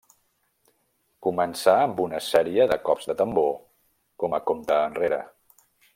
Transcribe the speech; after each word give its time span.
Començà 1.27 1.75
amb 1.81 2.01
una 2.07 2.21
sèrie 2.29 2.67
de 2.73 2.77
cops 2.89 3.07
de 3.11 3.19
tambor 3.21 3.53
com 4.25 4.37
a 4.39 4.41
compte 4.53 4.79
enrere. 4.91 5.21